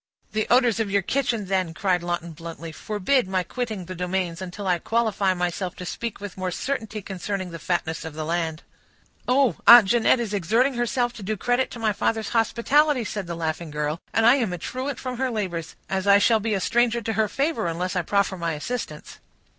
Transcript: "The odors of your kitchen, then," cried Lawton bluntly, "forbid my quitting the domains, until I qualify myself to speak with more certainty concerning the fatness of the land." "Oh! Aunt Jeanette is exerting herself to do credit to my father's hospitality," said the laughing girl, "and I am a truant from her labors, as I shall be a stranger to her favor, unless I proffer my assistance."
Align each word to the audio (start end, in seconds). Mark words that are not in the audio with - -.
"The 0.31 0.47
odors 0.49 0.79
of 0.79 0.89
your 0.89 1.03
kitchen, 1.03 1.45
then," 1.45 1.75
cried 1.75 2.01
Lawton 2.01 2.31
bluntly, 2.31 2.71
"forbid 2.71 3.27
my 3.27 3.43
quitting 3.43 3.85
the 3.85 3.93
domains, 3.93 4.41
until 4.41 4.65
I 4.65 4.79
qualify 4.79 5.35
myself 5.35 5.75
to 5.75 5.85
speak 5.85 6.19
with 6.19 6.37
more 6.39 6.49
certainty 6.49 7.03
concerning 7.03 7.51
the 7.51 7.59
fatness 7.59 8.03
of 8.03 8.15
the 8.15 8.25
land." 8.25 8.63
"Oh! 9.27 9.57
Aunt 9.67 9.89
Jeanette 9.89 10.19
is 10.19 10.33
exerting 10.33 10.73
herself 10.73 11.13
to 11.13 11.21
do 11.21 11.37
credit 11.37 11.69
to 11.69 11.77
my 11.77 11.93
father's 11.93 12.29
hospitality," 12.29 13.03
said 13.03 13.27
the 13.27 13.35
laughing 13.35 13.69
girl, 13.69 14.01
"and 14.11 14.25
I 14.25 14.37
am 14.37 14.51
a 14.51 14.57
truant 14.57 14.97
from 14.97 15.17
her 15.19 15.29
labors, 15.29 15.75
as 15.87 16.07
I 16.07 16.17
shall 16.17 16.39
be 16.39 16.55
a 16.55 16.59
stranger 16.59 17.01
to 17.03 17.13
her 17.13 17.27
favor, 17.27 17.67
unless 17.67 17.95
I 17.95 18.01
proffer 18.01 18.37
my 18.37 18.53
assistance." 18.53 19.19